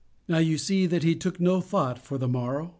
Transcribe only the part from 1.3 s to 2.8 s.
no thought for the morrow.